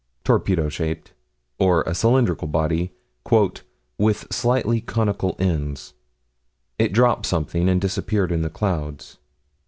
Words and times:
Torpedo 0.23 0.67
shaped. 0.67 1.13
Or 1.59 1.83
a 1.83 1.93
cylindrical 1.93 2.47
body, 2.47 2.91
"with 3.99 4.33
slightly 4.33 4.81
conical 4.81 5.35
ends." 5.37 5.93
It 6.79 6.91
dropped 6.91 7.27
something, 7.27 7.69
and 7.69 7.79
disappeared 7.79 8.31
in 8.31 8.41
the 8.41 8.49
clouds. 8.49 9.19